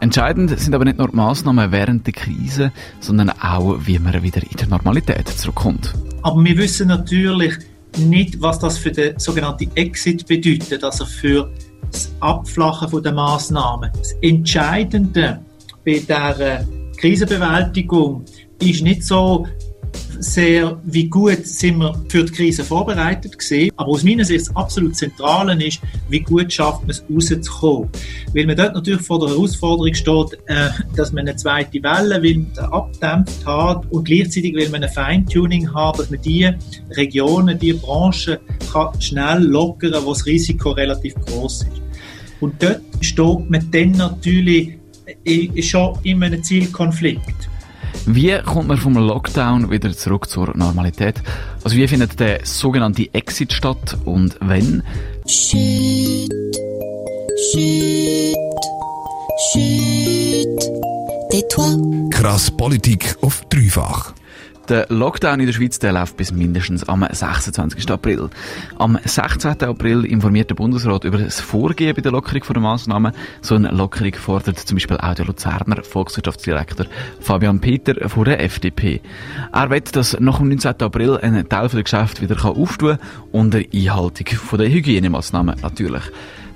Entscheidend 0.02 0.58
sind 0.60 0.76
aber 0.76 0.86
nicht 0.86 0.98
nur 0.98 1.08
die 1.08 1.16
Massnahmen 1.16 1.72
während 1.72 2.06
der 2.06 2.14
Krise, 2.14 2.72
sondern 3.00 3.30
auch, 3.30 3.78
wie 3.86 3.98
man 3.98 4.22
wieder 4.22 4.42
in 4.44 4.58
die 4.58 4.66
Normalität 4.68 5.28
zurückkommt. 5.28 5.94
Aber 6.22 6.44
wir 6.44 6.58
wissen 6.58 6.88
natürlich 6.90 7.54
nicht, 7.98 8.42
was 8.42 8.60
das 8.60 8.78
für 8.78 8.92
den 8.92 9.18
sogenannten 9.18 9.72
Exit 9.76 10.28
bedeutet, 10.28 10.84
also 10.84 11.06
für 11.06 11.50
das 11.92 12.12
Abflachen 12.20 13.02
der 13.02 13.14
Massnahmen. 13.14 13.90
Das 13.98 14.14
Entscheidende 14.22 15.40
bei 15.86 16.00
der 16.00 16.68
Krisenbewältigung 16.98 18.26
ist 18.60 18.82
nicht 18.84 19.04
so, 19.04 19.48
sehr, 20.34 20.80
wie 20.84 21.08
gut 21.08 21.46
sind 21.46 21.78
wir 21.78 21.94
für 22.10 22.24
die 22.24 22.32
Krise 22.32 22.64
vorbereitet 22.64 23.38
gewesen. 23.38 23.72
Aber 23.78 23.90
aus 23.90 24.04
meiner 24.04 24.26
Sicht 24.26 24.48
das 24.48 24.56
absolut 24.56 24.96
Zentrale 24.96 25.64
ist, 25.64 25.82
wie 26.10 26.20
gut 26.20 26.52
schafft 26.52 26.82
man 26.82 26.90
es 26.92 27.04
rauszukommen. 27.10 27.90
Weil 28.34 28.46
man 28.46 28.56
dort 28.56 28.74
natürlich 28.74 29.02
vor 29.02 29.20
der 29.20 29.30
Herausforderung 29.30 29.94
steht, 29.94 30.40
äh, 30.48 30.70
dass 30.96 31.12
man 31.12 31.28
eine 31.28 31.36
zweite 31.36 31.82
Welle 31.82 32.22
will, 32.22 32.46
abdämpft 32.58 33.46
hat 33.46 33.86
und 33.92 34.06
gleichzeitig 34.06 34.54
will 34.56 34.70
man 34.70 34.84
ein 34.84 34.90
Feintuning 34.90 35.74
haben, 35.74 35.98
dass 35.98 36.10
man 36.10 36.22
die 36.22 36.50
Regionen, 36.92 37.58
die 37.60 37.74
Branchen 37.74 38.38
kann 38.72 39.02
schnell 39.02 39.44
lockern, 39.44 39.94
wo 40.04 40.14
das 40.14 40.26
Risiko 40.26 40.72
relativ 40.72 41.16
groß 41.16 41.64
ist. 41.64 41.82
Und 42.42 42.62
dort 42.62 42.82
steht 43.02 43.50
man 43.50 43.70
dann 43.72 43.92
natürlich 43.92 44.78
äh, 45.24 45.62
schon 45.62 45.98
in 46.04 46.24
einem 46.24 46.44
Zielkonflikt. 46.44 47.50
Wie 48.08 48.38
kommt 48.46 48.68
man 48.68 48.78
vom 48.78 48.94
Lockdown 48.94 49.72
wieder 49.72 49.92
zurück 49.92 50.30
zur 50.30 50.56
Normalität? 50.56 51.16
Also 51.64 51.76
wie 51.76 51.88
findet 51.88 52.20
der 52.20 52.42
sogenannte 52.46 53.12
Exit 53.14 53.52
statt 53.52 53.98
und 54.06 54.38
wenn? 54.42 54.84
Shit, 55.26 56.32
shit, 57.52 58.36
shit, 59.52 60.48
Krass 62.12 62.52
Politik 62.52 63.16
auf 63.22 63.42
dreifach. 63.50 64.14
Der 64.68 64.88
Lockdown 64.90 65.40
in 65.40 65.46
der 65.46 65.54
Schweiz 65.54 65.78
der 65.78 65.94
läuft 65.94 66.18
bis 66.18 66.32
mindestens 66.32 66.84
am 66.90 67.06
26. 67.08 67.88
April. 67.92 68.32
Am 68.80 68.98
16. 69.04 69.62
April 69.62 70.06
informiert 70.06 70.50
der 70.50 70.56
Bundesrat 70.56 71.04
über 71.04 71.20
das 71.20 71.40
Vorgehen 71.40 71.96
bei 71.96 72.02
der 72.02 72.12
Lockerung 72.12 72.42
der 72.50 72.62
Massnahmen. 72.62 73.14
So 73.42 73.54
eine 73.54 73.70
Lockerung 73.70 74.14
fordert 74.16 74.58
zum 74.58 74.78
Beispiel 74.78 74.98
auch 74.98 75.14
der 75.14 75.26
Luzerner 75.26 75.84
Volkswirtschaftsdirektor 75.84 76.88
Fabian 77.20 77.60
Peter 77.60 78.10
von 78.10 78.26
der 78.26 78.44
FDP. 78.44 79.02
Er 79.54 79.70
wird, 79.70 79.96
dass 79.96 80.20
nach 80.20 80.40
dem 80.40 80.50
19. 80.50 80.82
April 80.82 81.20
ein 81.22 81.48
Teil 81.48 81.68
der 81.68 81.84
Geschäfte 81.84 82.24
wieder 82.24 82.44
auftun 82.44 82.98
kann, 82.98 83.00
unter 83.32 83.60
Einhaltung 83.60 84.28
der 84.58 84.70
Hygienemaßnahmen 84.70 85.58
natürlich. 85.62 86.04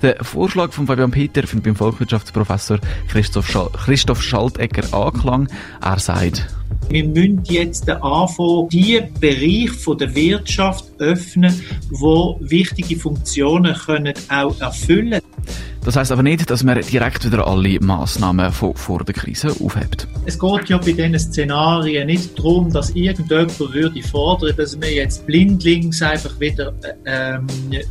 Der 0.02 0.16
Vorschlag 0.24 0.72
von 0.72 0.86
Fabian 0.86 1.10
Peter 1.10 1.46
findet 1.46 1.64
beim 1.64 1.76
Volkswirtschaftsprofessor 1.76 2.78
Christoph, 3.08 3.46
Schal 3.46 3.68
Christoph 3.72 4.22
Schaltegger 4.22 4.94
Anklang. 4.94 5.46
Er 5.82 5.98
sagt, 5.98 6.46
wir 6.88 7.04
müssen 7.04 7.42
jetzt 7.44 7.88
anfangen, 7.88 8.68
die 8.70 9.00
Bereiche 9.20 9.96
der 9.96 10.14
Wirtschaft 10.14 10.86
öffnen, 10.98 11.54
wo 11.90 12.38
wichtige 12.40 12.96
Funktionen 12.96 13.74
können 13.74 14.14
auch 14.30 14.58
erfüllen 14.60 15.20
können. 15.20 15.69
Das 15.82 15.96
heißt 15.96 16.12
aber 16.12 16.22
nicht, 16.22 16.50
dass 16.50 16.62
man 16.62 16.80
direkt 16.80 17.24
wieder 17.24 17.46
alle 17.46 17.80
Massnahmen 17.80 18.52
von 18.52 18.74
vor 18.74 19.02
der 19.02 19.14
Krise 19.14 19.48
aufhebt. 19.64 20.06
Es 20.26 20.38
geht 20.38 20.68
ja 20.68 20.76
bei 20.76 20.92
diesen 20.92 21.18
Szenarien 21.18 22.06
nicht 22.06 22.38
darum, 22.38 22.70
dass 22.70 22.90
irgendjemand 22.90 23.58
würde 23.58 24.02
fordern, 24.02 24.54
dass 24.56 24.78
wir 24.78 24.92
jetzt 24.92 25.26
blindlings 25.26 26.02
einfach 26.02 26.38
wieder 26.38 26.74
ähm, 27.06 27.46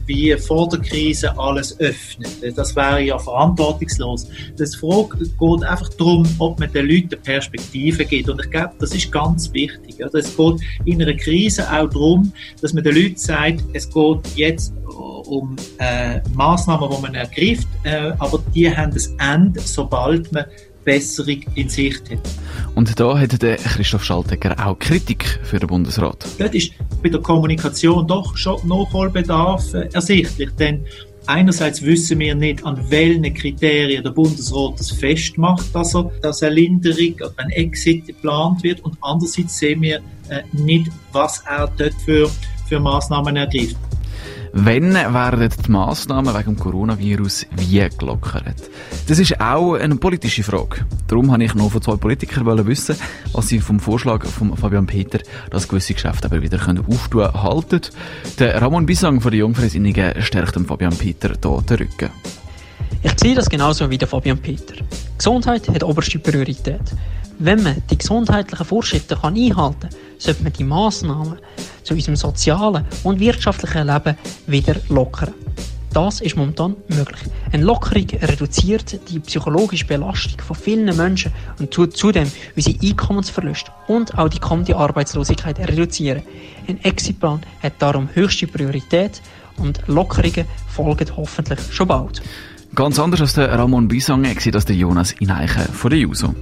wie 0.05 0.35
vor 0.37 0.69
der 0.69 0.79
Krise 0.81 1.35
alles 1.37 1.79
öffnen. 1.79 2.29
Das 2.55 2.75
wäre 2.75 3.01
ja 3.01 3.17
verantwortungslos. 3.17 4.27
Das 4.57 4.75
Frage 4.75 5.17
geht 5.17 5.63
einfach 5.63 5.89
darum, 5.97 6.27
ob 6.37 6.59
man 6.59 6.71
den 6.71 6.87
Leuten 6.87 7.19
Perspektive 7.23 8.05
gibt. 8.05 8.29
Und 8.29 8.39
ich 8.43 8.51
glaube, 8.51 8.73
das 8.79 8.93
ist 8.93 9.11
ganz 9.11 9.51
wichtig. 9.53 9.95
Es 9.99 10.37
geht 10.37 10.55
in 10.85 11.01
einer 11.01 11.15
Krise 11.15 11.67
auch 11.71 11.89
darum, 11.89 12.31
dass 12.61 12.73
man 12.73 12.83
den 12.83 12.95
Leuten 12.95 13.17
sagt, 13.17 13.63
es 13.73 13.89
geht 13.91 14.19
jetzt 14.35 14.73
um 15.29 15.55
äh, 15.77 16.19
Maßnahmen, 16.33 16.89
die 16.89 17.01
man 17.01 17.15
ergreift, 17.15 17.67
äh, 17.83 18.11
aber 18.19 18.41
die 18.53 18.75
haben 18.75 18.93
das 18.93 19.07
Ende, 19.19 19.59
sobald 19.61 20.31
man 20.31 20.45
Besserung 20.83 21.41
in 21.55 21.69
Sicht 21.69 22.09
hat. 22.09 22.19
Und 22.73 22.99
da 22.99 23.17
hat 23.17 23.41
der 23.41 23.57
Christoph 23.57 24.03
Schaltegger 24.03 24.55
auch 24.65 24.79
Kritik 24.79 25.39
für 25.43 25.59
den 25.59 25.67
Bundesrat. 25.67 26.25
Dort 26.39 26.55
ist 26.55 26.71
bei 27.03 27.09
der 27.09 27.21
Kommunikation 27.21 28.07
doch 28.07 28.35
schon 28.35 28.59
Nachholbedarf 28.67 29.73
äh, 29.73 29.89
ersichtlich, 29.93 30.49
denn 30.57 30.85
Einerseits 31.29 31.83
wissen 31.83 32.17
wir 32.17 32.33
nicht, 32.33 32.65
an 32.65 32.89
welchen 32.89 33.31
Kriterien 33.35 34.03
der 34.03 34.09
Bundesrat 34.09 34.79
das 34.79 34.89
festmacht, 34.89 35.75
dass, 35.75 35.93
er, 35.93 36.11
dass 36.23 36.41
eine 36.41 36.55
Linderung 36.55 37.13
oder 37.17 37.33
ein 37.37 37.51
Exit 37.51 38.07
geplant 38.07 38.63
wird. 38.63 38.79
Und 38.83 38.97
andererseits 39.01 39.59
sehen 39.59 39.83
wir 39.83 39.97
äh, 40.29 40.41
nicht, 40.53 40.89
was 41.11 41.43
er 41.45 41.71
dort 41.77 41.93
für, 42.03 42.31
für 42.67 42.79
Maßnahmen 42.79 43.35
ergreift. 43.35 43.77
Wenn 44.51 44.93
werden 44.93 45.49
die 45.65 45.71
Massnahmen 45.71 46.33
wegen 46.33 46.55
dem 46.55 46.59
Coronavirus 46.59 47.45
wie 47.51 47.87
gelockert? 47.97 48.69
Das 49.07 49.19
ist 49.19 49.39
auch 49.39 49.75
eine 49.75 49.95
politische 49.95 50.43
Frage. 50.43 50.85
Darum 51.07 51.31
habe 51.31 51.43
ich 51.43 51.53
noch 51.53 51.71
von 51.71 51.81
zwei 51.81 51.97
Politikern 51.97 52.65
wissen, 52.65 52.95
was 53.31 53.47
sie 53.47 53.59
vom 53.59 53.79
Vorschlag 53.79 54.25
von 54.25 54.57
Fabian 54.57 54.87
Peter, 54.87 55.19
dass 55.51 55.67
gewisse 55.67 55.93
Geschäfte 55.93 56.25
aber 56.25 56.41
wieder 56.41 56.59
auftun 56.59 57.21
können, 57.21 57.43
halten. 57.43 57.81
Der 58.39 58.59
Ramon 58.61 58.85
Bisang 58.85 59.21
von 59.21 59.31
den 59.31 59.41
Jungfreisinnigen 59.41 60.21
stärkt 60.21 60.55
dem 60.55 60.65
Fabian 60.65 60.95
Peter 60.97 61.29
hier 61.29 61.61
den 61.61 61.77
Rücken. 61.77 62.09
Ich 63.03 63.19
sehe 63.19 63.35
das 63.35 63.49
genauso 63.49 63.89
wie 63.89 63.97
der 63.97 64.07
Fabian 64.07 64.39
Peter. 64.39 64.75
Gesundheit 65.17 65.69
hat 65.69 65.83
oberste 65.83 66.17
Priorität. 66.17 66.81
Wenn 67.41 67.63
man 67.63 67.81
die 67.89 67.97
gesundheitlichen 67.97 68.65
Vorschriften 68.65 69.17
kann 69.17 69.37
einhalten 69.37 69.79
kann, 69.79 69.89
sollte 70.17 70.43
man 70.43 70.51
die 70.51 70.65
Massnahmen 70.65 71.39
zu 71.83 71.93
unserem 71.93 72.17
sozialen 72.17 72.83
und 73.03 73.21
wirtschaftlichen 73.21 73.87
Leben 73.87 74.17
wieder 74.45 74.75
lockern. 74.89 75.33
Das 75.93 76.19
ist 76.19 76.35
momentan 76.35 76.75
möglich. 76.89 77.21
Eine 77.53 77.63
Lockerung 77.63 78.07
reduziert 78.21 78.99
die 79.09 79.19
psychologische 79.21 79.85
Belastung 79.85 80.37
von 80.41 80.55
vielen 80.57 80.95
Menschen 80.97 81.31
und 81.59 81.71
tut 81.71 81.95
zudem 81.95 82.29
unsere 82.57 82.77
Einkommensverluste 82.83 83.71
und 83.87 84.17
auch 84.17 84.27
die 84.27 84.39
kommende 84.39 84.75
Arbeitslosigkeit 84.75 85.59
reduzieren. 85.59 86.23
Ein 86.67 86.83
Exitplan 86.83 87.39
hat 87.63 87.73
darum 87.79 88.09
höchste 88.13 88.47
Priorität 88.47 89.21
und 89.55 89.81
Lockerungen 89.87 90.45
folgen 90.67 91.07
hoffentlich 91.15 91.59
schon 91.71 91.87
bald. 91.87 92.21
Ganz 92.75 92.99
anders 92.99 93.21
als 93.21 93.33
der 93.33 93.49
Ramon 93.49 93.87
Bisang 93.87 94.25
sieht 94.39 94.55
das 94.55 94.65
der 94.65 94.75
Jonas 94.75 95.13
Ineichen 95.13 95.63
von 95.71 95.89
der 95.89 95.99
JUSO. 95.99 96.35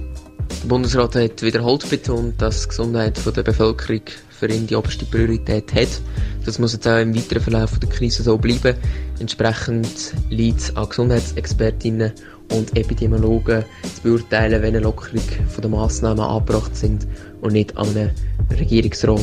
Der 0.62 0.68
Bundesrat 0.68 1.14
hat 1.14 1.42
wiederholt 1.42 1.88
betont, 1.88 2.40
dass 2.40 2.62
die 2.62 2.68
Gesundheit 2.68 3.20
der 3.36 3.42
Bevölkerung 3.42 4.02
für 4.30 4.46
ihn 4.46 4.66
die 4.66 4.76
oberste 4.76 5.04
Priorität 5.04 5.72
hat. 5.74 6.00
Das 6.44 6.58
muss 6.58 6.72
jetzt 6.72 6.86
auch 6.86 6.98
im 6.98 7.14
weiteren 7.14 7.42
Verlauf 7.42 7.78
der 7.78 7.88
Krise 7.88 8.22
so 8.22 8.38
bleiben. 8.38 8.76
Entsprechend 9.18 10.14
liegt 10.30 10.60
es 10.60 10.76
an 10.76 10.88
Gesundheitsexpertinnen 10.88 12.12
und 12.52 12.76
Epidemiologen 12.76 13.64
zu 13.82 14.02
beurteilen, 14.02 14.62
wenn 14.62 14.74
eine 14.74 14.80
Lockerung 14.80 15.22
den 15.62 15.70
Massnahmen 15.70 16.20
angebracht 16.20 16.74
sind 16.74 17.06
und 17.40 17.52
nicht 17.52 17.76
an 17.76 17.88
einen 17.88 18.10
Regierungsrat 18.50 19.20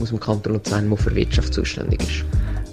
aus 0.00 0.08
dem 0.08 0.20
Kanton 0.20 0.54
Luzern, 0.54 0.88
der 0.88 0.98
für 0.98 1.14
Wirtschaft 1.14 1.52
zuständig 1.52 2.00
ist. 2.02 2.24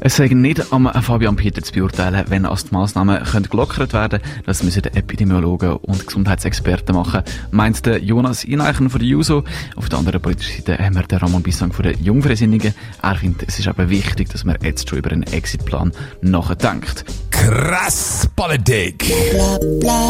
Es 0.03 0.15
sei 0.15 0.29
nicht 0.29 0.74
am 0.74 0.91
Fabian 1.03 1.36
Peter 1.36 1.62
zu 1.62 1.74
beurteilen, 1.74 2.25
wenn 2.27 2.48
als 2.48 2.65
die 2.65 2.74
Massnahmen 2.74 3.22
gelockert 3.51 3.93
werden 3.93 4.20
können. 4.20 4.43
Das 4.48 4.63
müssen 4.63 4.84
Epidemiologen 4.84 5.74
und 5.74 6.08
Gesundheitsexperten 6.08 6.96
machen, 6.96 7.22
meint 7.51 7.86
der 7.86 8.00
Jonas 8.00 8.43
Ineichen 8.43 8.89
von 8.89 9.00
der 9.00 9.08
JUSO. 9.08 9.43
Auf 9.75 9.89
der 9.89 10.00
anderen 10.00 10.20
politischen 10.20 10.65
Seite 10.65 10.84
haben 10.84 10.96
wir 10.96 11.03
den 11.03 11.20
Ramon 11.20 11.43
Bissang 11.43 11.72
von 11.72 11.84
der 11.84 11.93
Jungfreisinnigen. 11.98 12.74
Er 13.03 13.15
findet, 13.15 13.48
es 13.48 13.60
ist 13.60 13.67
aber 13.67 13.91
wichtig, 13.91 14.29
dass 14.29 14.43
man 14.43 14.58
jetzt 14.63 14.89
schon 14.89 14.98
über 14.98 15.12
einen 15.12 15.22
Exitplan 15.22 15.91
nachdenkt. 16.22 17.05
Krass 17.29 18.27
Politik. 18.36 19.08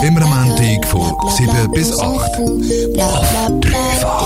Immer 0.07 0.21
am 0.21 0.47
Montag 0.47 0.85
von 0.85 1.01
7 1.31 1.71
bis 1.71 1.97
8. 1.97 2.03
Auf 2.03 2.31
dreifach. 3.61 4.21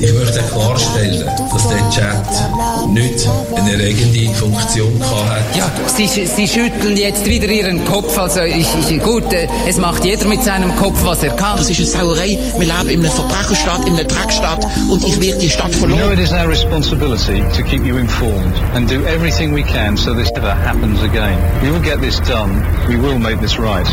Ich 0.00 0.12
möchte 0.12 0.40
klarstellen, 0.52 1.24
dass 1.52 1.68
der 1.68 1.90
Chat 1.90 2.90
nicht 2.92 3.28
eine 3.54 3.72
erregende 3.72 4.34
Funktion 4.34 5.00
hat. 5.00 5.56
Ja, 5.56 5.70
Sie, 5.86 6.06
Sie 6.06 6.48
schütteln 6.48 6.96
jetzt 6.96 7.26
wieder 7.26 7.48
Ihren 7.48 7.84
Kopf. 7.84 8.16
Also 8.18 8.40
ich, 8.40 8.66
ich, 8.88 9.02
gut, 9.02 9.32
äh, 9.32 9.48
es 9.68 9.78
macht 9.78 10.04
jeder 10.04 10.26
mit 10.26 10.42
seinem 10.42 10.74
Kopf, 10.76 11.04
was 11.04 11.22
er 11.22 11.30
kann. 11.30 11.56
Das 11.56 11.70
ist 11.70 11.78
eine 11.78 11.86
Sauerei. 11.86 12.38
Wir 12.58 12.66
leben 12.66 12.88
in 12.88 13.00
einer 13.00 13.10
Verbrecherstadt, 13.10 13.86
in 13.86 13.94
einer 13.94 14.04
Dreckstadt 14.04 14.66
und 14.90 15.06
ich 15.06 15.20
werde 15.20 15.38
die 15.38 15.50
Stadt 15.50 15.74
verloren. 15.74 16.00
You 16.00 16.06
know 16.06 16.12
it 16.12 16.18
is 16.18 16.32
our 16.32 16.48
responsibility 16.48 17.42
to 17.56 17.62
keep 17.62 17.84
you 17.84 17.96
informed 17.96 18.54
and 18.74 18.90
do 18.90 19.04
everything 19.06 19.54
we 19.54 19.62
can 19.62 19.96
so 19.96 20.14
this 20.14 20.30
never 20.32 20.54
happens 20.54 21.02
again. 21.02 21.38
We 21.62 21.70
will 21.70 21.82
get 21.82 22.00
this 22.00 22.20
done. 22.20 22.62
We 22.88 22.96
will 22.96 23.18
make 23.18 23.40
this 23.40 23.58
right. 23.58 23.86